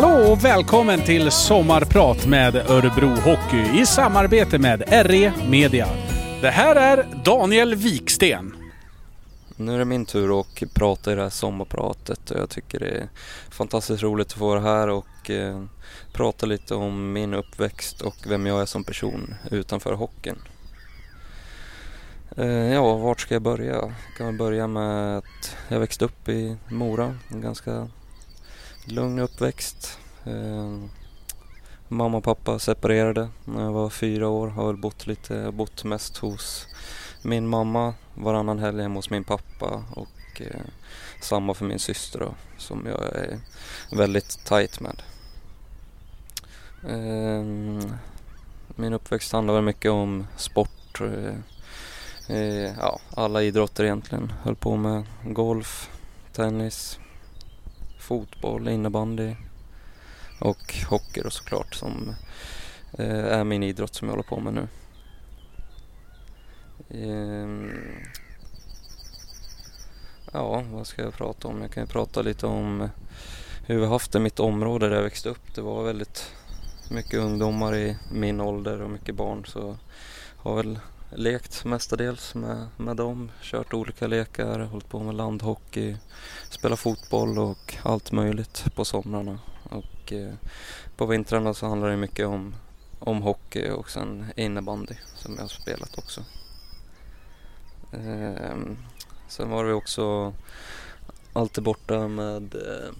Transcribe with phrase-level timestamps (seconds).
[0.00, 5.88] Hallå och välkommen till Sommarprat med Örebro Hockey i samarbete med RE Media.
[6.40, 8.56] Det här är Daniel Viksten.
[9.56, 12.88] Nu är det min tur att prata i det här sommarpratet och jag tycker det
[12.88, 13.08] är
[13.50, 15.64] fantastiskt roligt att få vara här och eh,
[16.12, 20.38] prata lite om min uppväxt och vem jag är som person utanför hockeyn.
[22.36, 23.74] Eh, ja, vart ska jag börja?
[23.74, 27.88] Jag kan väl börja med att jag växte upp i Mora, en ganska
[28.92, 29.98] lugn uppväxt.
[30.24, 30.78] Eh,
[31.88, 34.48] mamma och pappa separerade när jag var fyra år.
[34.48, 36.66] Har väl bott lite, bott mest hos
[37.22, 40.60] min mamma varannan helg hemma hos min pappa och eh,
[41.20, 43.40] samma för min syster då, som jag är
[43.92, 45.02] väldigt tight med.
[46.88, 47.44] Eh,
[48.76, 51.00] min uppväxt handlar väl mycket om sport.
[51.00, 51.34] Eh,
[52.36, 54.32] eh, ja, alla idrotter egentligen.
[54.42, 55.90] Höll på med golf,
[56.32, 56.98] tennis,
[58.08, 59.36] fotboll, innebandy
[60.40, 62.14] och hockey då såklart som
[62.98, 64.68] eh, är min idrott som jag håller på med nu.
[66.90, 67.70] Ehm,
[70.32, 71.62] ja, vad ska jag prata om?
[71.62, 72.88] Jag kan ju prata lite om
[73.66, 75.54] hur vi haft det i mitt område där jag växte upp.
[75.54, 76.32] Det var väldigt
[76.90, 79.76] mycket ungdomar i min ålder och mycket barn så
[80.36, 80.78] har väl
[81.10, 83.30] lekt mestadels med, med dem.
[83.40, 85.96] Kört olika lekar, hållit på med landhockey,
[86.50, 89.38] spelat fotboll och allt möjligt på somrarna.
[89.70, 90.34] Och eh,
[90.96, 92.54] på vintrarna så handlar det mycket om,
[92.98, 96.24] om hockey och sen innebandy som jag har spelat också.
[97.92, 98.56] Eh,
[99.28, 100.34] sen var vi också
[101.32, 102.94] alltid borta med eh,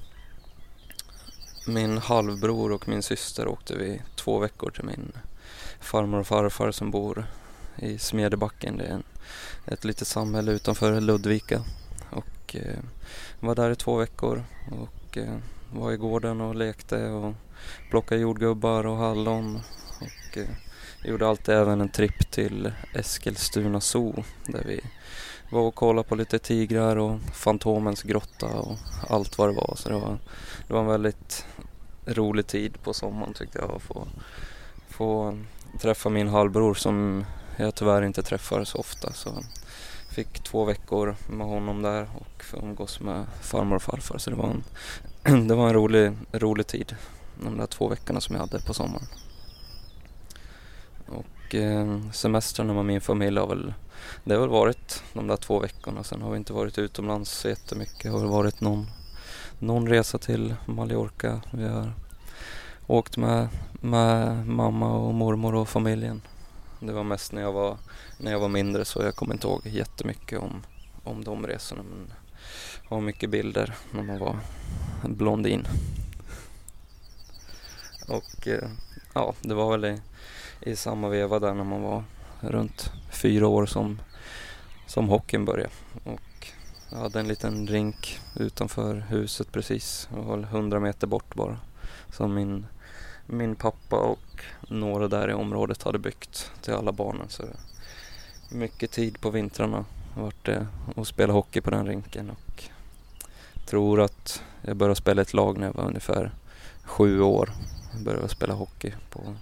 [1.67, 5.13] min halvbror och min syster åkte vi två veckor till min
[5.81, 7.27] farmor och farfar som bor
[7.79, 8.77] i Smedjebacken.
[8.77, 9.03] Det är en,
[9.67, 11.63] ett litet samhälle utanför Ludvika.
[12.11, 12.79] Och eh,
[13.41, 15.37] var där i två veckor och eh,
[15.73, 17.35] var i gården och lekte och
[17.91, 19.61] plockade jordgubbar och hallon.
[20.01, 20.49] Och eh,
[21.05, 24.81] gjorde alltid även en tripp till Eskilstuna Zoo där vi
[25.51, 28.77] var och kollade på lite tigrar och Fantomens grotta och
[29.09, 29.75] allt vad det var.
[29.77, 30.19] Så det var,
[30.67, 31.47] det var en väldigt
[32.07, 34.09] rolig tid på sommaren tyckte jag att få,
[34.89, 35.39] få
[35.81, 37.25] träffa min halvbror som
[37.65, 39.13] jag tyvärr inte träffar så ofta.
[39.13, 39.43] Så
[40.11, 44.19] fick två veckor med honom där och umgås med farmor och farfar.
[44.19, 44.55] Så det var
[45.25, 46.97] en, det var en rolig, rolig tid,
[47.43, 49.07] de där två veckorna som jag hade på sommaren.
[51.07, 53.75] Och eh, semestrarna med min familj har väl,
[54.25, 56.05] det har väl varit de där två veckorna.
[56.05, 58.03] Sen har vi inte varit utomlands så jättemycket.
[58.03, 58.87] Det har väl varit någon,
[59.59, 61.41] någon resa till Mallorca.
[61.51, 61.93] Vi har
[62.87, 66.23] åkt med, med mamma och mormor och familjen.
[66.81, 67.77] Det var mest när jag var,
[68.19, 70.63] när jag var mindre så jag kommer inte ihåg jättemycket om,
[71.05, 71.83] om de resorna.
[71.83, 72.13] Men
[72.83, 74.39] jag har mycket bilder när man var
[75.03, 75.67] blondin.
[78.09, 78.69] Och eh,
[79.15, 80.01] ja, det var väl i,
[80.61, 82.05] i samma veva där när man var
[82.41, 84.01] runt fyra år som,
[84.87, 85.71] som hockeyn började.
[86.05, 86.53] Och
[86.91, 91.59] jag hade en liten rink utanför huset precis, det var 100 meter bort bara.
[92.13, 92.67] Som min,
[93.31, 97.29] min pappa och några där i området hade byggt till alla barnen.
[97.29, 97.45] Så
[98.49, 99.85] mycket tid på vintrarna
[100.15, 100.67] vart det
[100.97, 102.31] att spela hockey på den rinken.
[102.31, 102.65] Och
[103.67, 106.31] tror att jag började spela ett lag när jag var ungefär
[106.85, 107.51] sju år.
[107.93, 109.35] Jag började spela hockey på,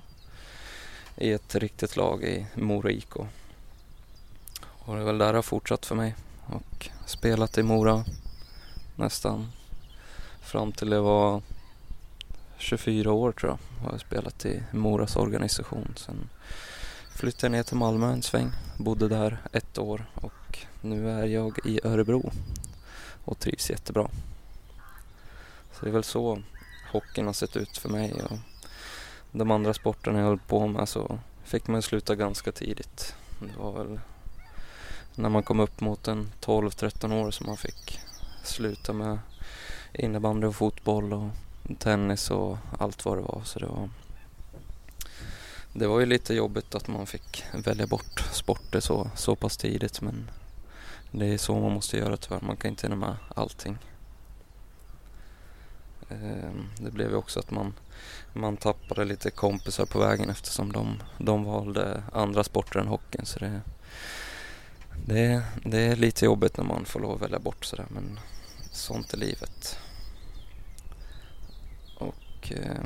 [1.17, 3.17] i ett riktigt lag i Mora IK.
[4.61, 6.15] Och det är väl där det har fortsatt för mig.
[6.47, 8.05] Och spelat i Mora
[8.97, 9.53] nästan
[10.41, 11.43] fram till det var
[12.59, 15.95] 24 år tror jag har jag spelat i Moras organisation.
[15.97, 16.29] Sen
[17.15, 21.59] flyttade jag ner till Malmö en sväng, bodde där ett år och nu är jag
[21.65, 22.31] i Örebro
[23.25, 24.09] och trivs jättebra.
[25.73, 26.43] Så det är väl så
[26.93, 28.39] hockeyn har sett ut för mig och
[29.33, 33.15] de andra sporterna jag höll på med så fick man sluta ganska tidigt.
[33.41, 34.01] Det var väl
[35.15, 38.01] när man kom upp mot en 12-13 år som man fick
[38.43, 39.19] sluta med
[39.93, 41.29] innebandy och fotboll och
[41.75, 43.43] tennis och allt vad det var.
[43.45, 43.91] Så det var,
[45.73, 50.01] det var ju lite jobbigt att man fick välja bort sporter så, så pass tidigt
[50.01, 50.31] men
[51.11, 52.41] det är så man måste göra tyvärr.
[52.41, 53.79] Man kan inte hinna med allting.
[56.09, 57.75] Ehm, det blev ju också att man,
[58.33, 63.27] man tappade lite kompisar på vägen eftersom de, de valde andra sporter än hockeyn.
[63.27, 63.61] Så det,
[65.07, 68.21] det, det är lite jobbigt när man får lov att välja bort sådär men
[68.73, 69.79] sånt är livet.
[72.47, 72.81] Och eh,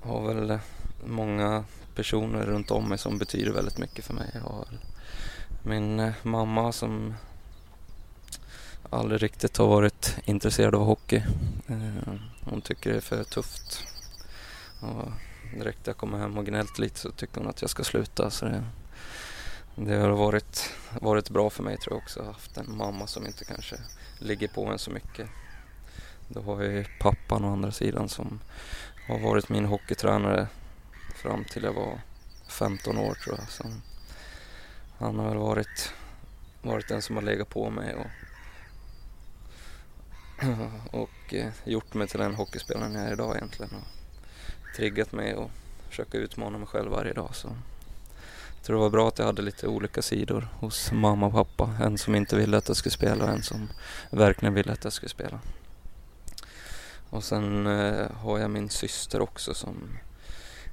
[0.00, 0.58] har väl
[1.04, 1.64] många
[1.94, 4.30] personer runt om mig som betyder väldigt mycket för mig.
[4.34, 4.66] Jag har
[5.62, 7.14] min eh, mamma som
[8.90, 11.22] aldrig riktigt har varit intresserad av hockey.
[11.66, 12.14] Eh,
[12.44, 13.82] hon tycker det är för tufft.
[14.80, 15.08] Och
[15.58, 18.30] direkt när jag kommer hem och gnällt lite så tycker hon att jag ska sluta.
[18.30, 18.64] Så det,
[19.74, 22.22] det har varit, varit bra för mig tror jag också.
[22.22, 23.76] Haft en mamma som inte kanske
[24.18, 25.28] ligger på en så mycket.
[26.32, 28.40] Då har jag ju pappan å andra sidan som
[29.08, 30.46] har varit min hockeytränare
[31.14, 32.00] fram till jag var
[32.48, 33.50] 15 år tror jag.
[33.50, 33.64] Så
[34.98, 35.92] han har väl varit,
[36.62, 38.06] varit den som har legat på mig och,
[41.00, 43.70] och eh, gjort mig till den hockeyspelaren jag är idag egentligen.
[43.74, 43.86] Och
[44.76, 45.50] triggat mig och
[45.88, 47.34] försöka utmana mig själv varje dag.
[47.34, 47.48] Så
[48.56, 51.76] jag tror det var bra att jag hade lite olika sidor hos mamma och pappa.
[51.84, 53.68] En som inte ville att jag skulle spela och en som
[54.10, 55.40] verkligen ville att jag skulle spela.
[57.10, 59.98] Och sen eh, har jag min syster också som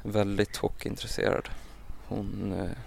[0.04, 1.50] är väldigt hockeyintresserad.
[2.08, 2.78] Hon eh,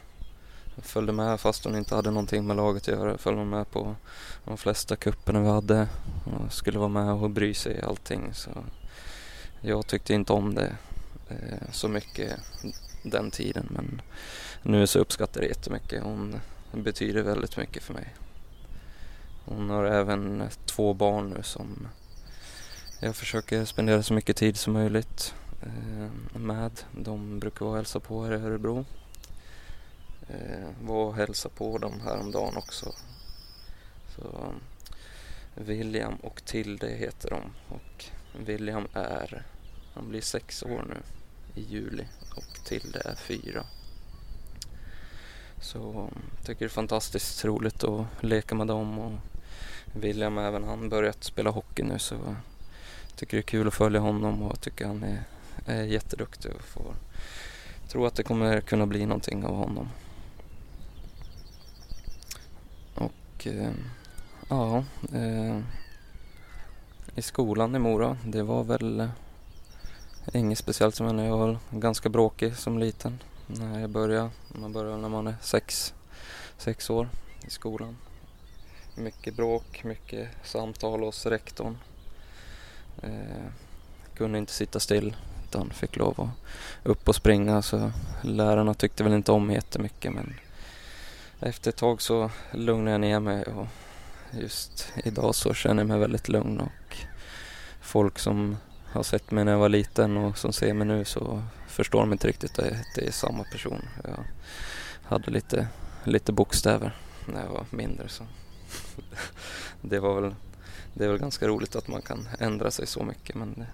[0.82, 3.18] följde med fast hon inte hade någonting med laget att göra.
[3.18, 3.96] Följde med på
[4.44, 5.88] de flesta kupperna vi hade
[6.24, 8.34] och skulle vara med och bry sig i allting.
[8.34, 8.50] Så
[9.60, 10.76] jag tyckte inte om det
[11.28, 12.40] eh, så mycket
[13.02, 14.02] den tiden men
[14.62, 16.02] nu så uppskattar jag det jättemycket.
[16.02, 16.40] Hon
[16.72, 18.14] betyder väldigt mycket för mig.
[19.44, 21.88] Hon har även två barn nu som
[23.02, 26.80] jag försöker spendera så mycket tid som möjligt eh, med.
[26.92, 28.84] De brukar vara och hälsa på här i Örebro.
[30.28, 32.92] Eh, var och hälsa på dem häromdagen också.
[34.16, 34.54] Så
[35.54, 38.04] William och Tilde heter de och
[38.46, 39.42] William är,
[39.94, 40.96] han blir sex år nu
[41.60, 42.04] i juli
[42.36, 43.64] och Tilde är fyra.
[45.60, 49.12] Så jag tycker det är fantastiskt roligt att leka med dem och
[49.94, 52.36] William även han börjat spela hockey nu så
[53.20, 55.22] tycker det är kul att följa honom och jag tycker han är,
[55.66, 56.94] är jätteduktig och får
[57.88, 59.88] tro att det kommer kunna bli någonting av honom.
[62.94, 63.72] Och eh,
[64.48, 65.60] ja, eh,
[67.14, 69.10] i skolan i Mora, det var väl eh,
[70.32, 71.24] inget speciellt som hände.
[71.24, 74.30] Jag var ganska bråkig som liten när jag började.
[74.48, 75.94] Man börjar när man är sex,
[76.58, 77.08] sex år
[77.46, 77.96] i skolan.
[78.94, 81.78] Mycket bråk, mycket samtal hos rektorn.
[83.02, 83.46] Eh,
[84.14, 85.16] kunde inte sitta still
[85.48, 86.28] utan fick lov att
[86.86, 87.92] upp och springa så
[88.22, 90.34] lärarna tyckte väl inte om mig jättemycket men
[91.40, 93.66] efter ett tag så lugnade jag ner mig och
[94.30, 96.96] just idag så känner jag mig väldigt lugn och
[97.80, 98.56] folk som
[98.92, 102.12] har sett mig när jag var liten och som ser mig nu så förstår de
[102.12, 103.88] inte riktigt att det är samma person.
[104.04, 104.24] Jag
[105.02, 105.68] hade lite,
[106.04, 108.24] lite bokstäver när jag var mindre så
[109.80, 110.34] det var väl
[110.94, 113.66] det är väl ganska roligt att man kan ändra sig så mycket men det,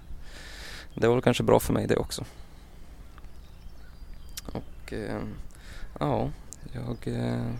[0.94, 2.24] det var väl kanske bra för mig det också.
[4.52, 5.22] Och eh,
[6.00, 6.30] ja,
[6.72, 7.52] jag eh,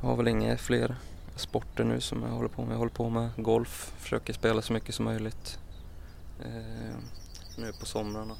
[0.00, 0.96] har väl inga fler
[1.36, 2.72] sporter nu som jag håller på med.
[2.72, 5.58] Jag håller på med golf, försöker spela så mycket som möjligt
[6.44, 6.96] eh,
[7.58, 8.36] nu på somrarna.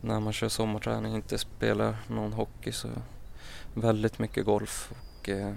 [0.00, 2.88] När man kör sommarträning, inte spelar någon hockey så
[3.74, 5.54] väldigt mycket golf och eh,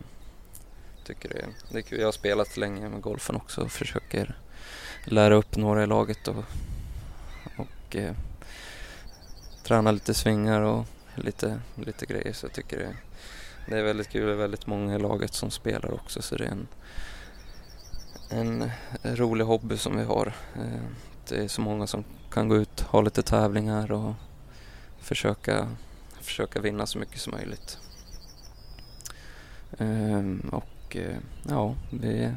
[1.03, 1.99] tycker det, det är kul.
[1.99, 4.35] Jag har spelat länge med golfen också och försöker
[5.05, 6.43] lära upp några i laget och,
[7.57, 8.15] och eh,
[9.63, 12.95] träna lite svingar och lite, lite grejer så jag tycker det,
[13.67, 14.25] det är väldigt kul.
[14.27, 16.67] Det är väldigt många i laget som spelar också så det är en,
[18.29, 18.71] en
[19.03, 20.33] rolig hobby som vi har.
[20.55, 20.83] Eh,
[21.29, 24.13] det är så många som kan gå ut, ha lite tävlingar och
[24.99, 25.67] försöka,
[26.21, 27.77] försöka vinna så mycket som möjligt.
[29.77, 31.17] Ehm, och Eh,
[31.49, 32.33] ja, vi,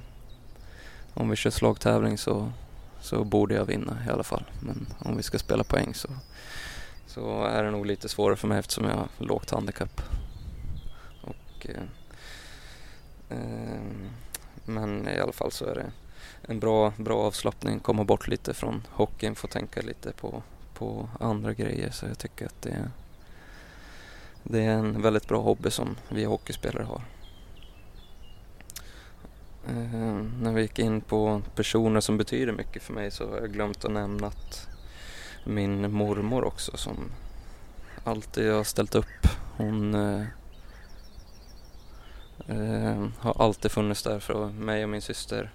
[1.15, 2.53] om vi kör slagtävling så,
[3.01, 4.45] så borde jag vinna i alla fall.
[4.61, 6.09] Men om vi ska spela poäng så,
[7.07, 10.03] så är det nog lite svårare för mig eftersom jag har lågt handikapp.
[11.23, 11.83] Och, eh,
[13.39, 13.81] eh,
[14.65, 15.93] men i alla fall så är det
[16.43, 20.43] en bra, bra avslappning, komma bort lite från hockeyn, få tänka lite på,
[20.75, 21.91] på andra grejer.
[21.91, 22.91] Så jag tycker att det,
[24.43, 27.03] det är en väldigt bra hobby som vi hockeyspelare har.
[29.69, 33.53] Eh, när vi gick in på personer som betyder mycket för mig så har jag
[33.53, 34.69] glömt att nämna att
[35.45, 37.11] min mormor också som
[38.05, 39.29] alltid har ställt upp.
[39.57, 40.27] Hon eh,
[42.49, 45.51] eh, har alltid funnits där för mig och min syster.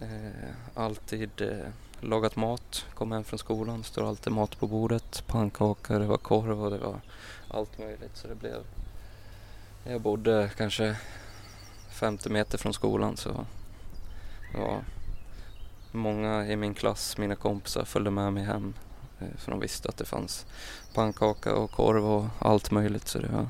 [0.00, 1.68] Eh, alltid eh,
[2.00, 5.24] lagat mat, kom hem från skolan, står alltid mat på bordet.
[5.26, 7.00] Pannkakor, det var korv och det var
[7.48, 8.16] allt möjligt.
[8.16, 8.62] Så det blev...
[9.84, 10.96] Jag bodde kanske
[11.94, 13.46] 50 meter från skolan så
[14.54, 14.84] var
[15.92, 18.74] många i min klass, mina kompisar, följde med mig hem.
[19.20, 20.46] Eh, för de visste att det fanns
[20.94, 23.08] pannkaka och korv och allt möjligt.
[23.08, 23.48] Så det var,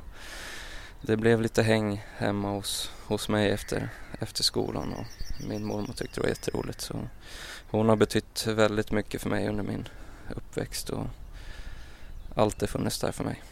[1.00, 3.88] det blev lite häng hemma hos, hos mig efter,
[4.20, 5.06] efter skolan och
[5.48, 6.80] min mormor tyckte det var jätteroligt.
[6.80, 7.08] Så
[7.70, 9.88] hon har betytt väldigt mycket för mig under min
[10.36, 11.06] uppväxt och
[12.34, 13.42] alltid funnits där för mig.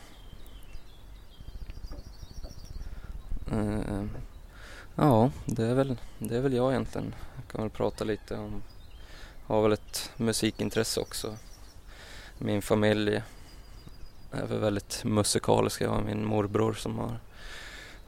[4.96, 7.14] Ja, det är, väl, det är väl jag egentligen.
[7.36, 8.62] Jag kan väl prata lite om,
[9.46, 11.36] har väl ett musikintresse också.
[12.38, 13.22] Min familj
[14.30, 15.80] är väl väldigt musikalisk.
[15.80, 17.18] Jag har min morbror som har,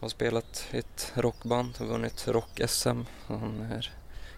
[0.01, 3.01] har spelat i ett rockband och vunnit rock-SM.
[3.27, 3.93] Han är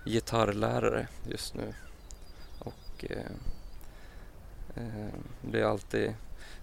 [0.05, 1.75] gitarrlärare just nu
[2.59, 3.33] och eh,
[4.75, 6.15] eh, det är alltid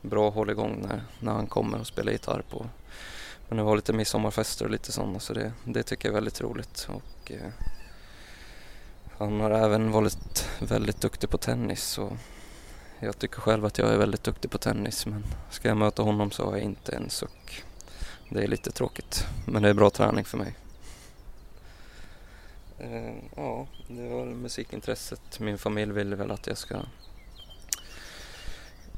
[0.01, 2.65] bra hålligång när, när han kommer och spelar gitarr på
[3.47, 6.41] men det var lite midsommarfester och lite sådana så det, det tycker jag är väldigt
[6.41, 6.87] roligt.
[6.89, 7.51] Och, eh,
[9.17, 12.13] han har även varit väldigt duktig på tennis och
[12.99, 16.31] jag tycker själv att jag är väldigt duktig på tennis men ska jag möta honom
[16.31, 17.63] så har jag inte en suck.
[18.29, 20.55] Det är lite tråkigt men det är bra träning för mig.
[22.79, 25.39] Eh, ja, det var musikintresset.
[25.39, 26.75] Min familj ville väl att jag ska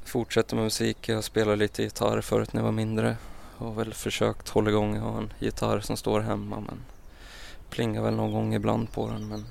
[0.06, 1.10] fortsätta med musik.
[1.10, 3.18] Jag spelade lite gitarr förut när jag var mindre.
[3.58, 4.96] Har väl försökt hålla igång.
[4.96, 6.86] Jag har en gitarr som står hemma men
[7.70, 9.46] plingar väl någon gång ibland på den men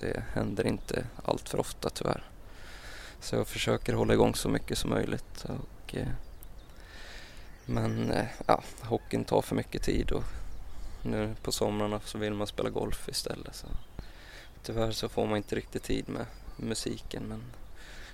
[0.00, 2.24] det händer inte allt för ofta tyvärr.
[3.20, 5.44] Så jag försöker hålla igång så mycket som möjligt.
[5.44, 6.08] Och, eh,
[7.66, 10.24] men eh, ja, hockeyn tar för mycket tid och
[11.02, 13.54] nu på somrarna så vill man spela golf istället.
[13.54, 13.66] Så
[14.62, 16.26] tyvärr så får man inte riktigt tid med
[16.56, 17.42] musiken men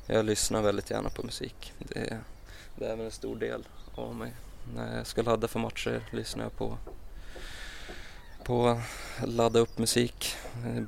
[0.06, 1.72] jag lyssnar väldigt gärna på musik.
[1.78, 2.18] Det
[2.76, 4.32] det är väl en stor del av mig.
[4.74, 6.78] När jag ska ladda för matcher lyssnar jag på,
[8.44, 8.80] på
[9.24, 10.36] ladda upp musik.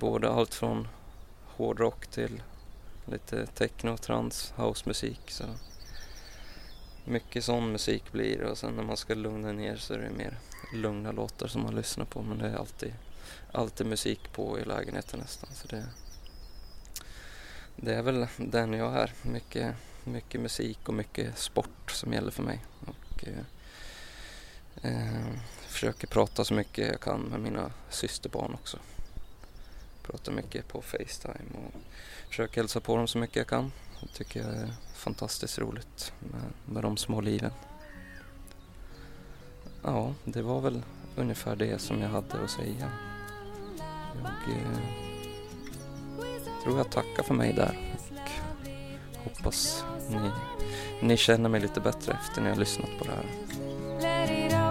[0.00, 0.88] Både allt från
[1.46, 2.42] hårdrock till
[3.06, 5.20] lite techno, trans, housemusik.
[5.30, 5.44] Så
[7.04, 10.10] mycket sån musik blir det och sen när man ska lugna ner så är det
[10.10, 10.38] mer
[10.74, 12.94] lugna låtar som man lyssnar på men det är alltid,
[13.52, 15.50] alltid musik på i lägenheten nästan.
[15.54, 15.86] Så det,
[17.76, 19.12] det är väl den jag är.
[19.22, 22.64] Mycket, mycket musik och mycket sport som gäller för mig.
[22.86, 23.44] Och, eh,
[24.82, 25.26] eh,
[25.66, 28.78] försöker prata så mycket jag kan med mina systerbarn också.
[30.02, 31.80] Pratar mycket på Facetime och
[32.28, 33.72] försöker hälsa på dem så mycket jag kan.
[34.00, 37.52] Det tycker jag är fantastiskt roligt med, med de små liven.
[39.82, 40.82] Ja, det var väl
[41.16, 42.90] ungefär det som jag hade att säga.
[44.22, 44.78] Jag eh,
[46.64, 50.30] tror jag tackar för mig där och hoppas ni,
[51.02, 54.63] ni känner mig lite bättre efter ni har lyssnat på det här.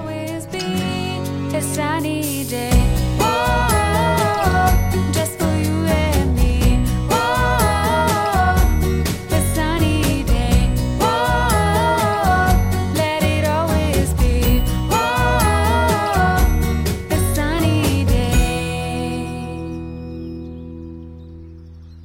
[0.54, 3.03] be a sunny day.